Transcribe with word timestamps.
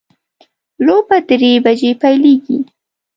لوبه 0.85 1.17
درې 1.29 1.51
بجې 1.63 1.91
پیلیږي 2.01 2.57